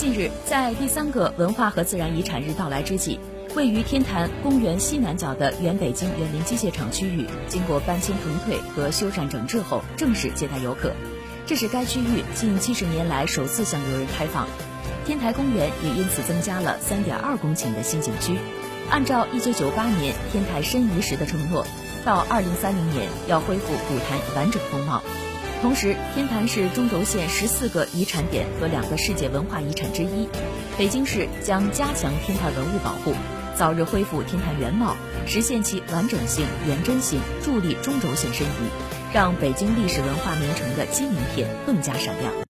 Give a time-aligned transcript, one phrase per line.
[0.00, 3.20] 近日，在第三个文化和自然遗产日到来之际，
[3.54, 10.94] 位于天坛公园西南角的原北京园林机械厂区域，经过搬迁腾退和修缮整治后，正式接待游客。
[11.44, 14.48] 这是该区域近七十年来首次向游人开放，
[15.04, 18.38] 天台公园也因此增加了三点二公顷的新景区。
[18.88, 21.66] 按照一九九八年天台申遗时的承诺，
[22.06, 25.02] 到二零三零年要恢复古坛完整风貌。
[25.60, 30.26] 同时，天坛是中轴线十四个遗产点和两个世界文化遗产之一。
[30.78, 33.12] 北京市将加强天坛文物保护，
[33.54, 34.96] 早日恢复天坛原貌，
[35.26, 38.70] 实现其完整性、原真性，助力中轴线申遗，
[39.12, 42.32] 让北京历史文化名城的金名片更加闪亮。